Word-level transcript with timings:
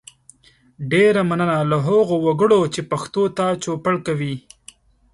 ډیره 0.91 1.21
مننه 1.29 1.57
له 1.71 1.77
هغو 1.87 2.15
وګړو 2.25 2.59
چې 2.73 2.81
پښتو 2.91 3.23
ته 3.37 3.45
چوپړ 3.63 3.95
کوي 4.07 4.35